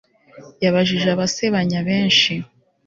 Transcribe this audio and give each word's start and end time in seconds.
yabajije 0.63 1.07
abasebanya 1.11 1.77
benshi 1.87 2.33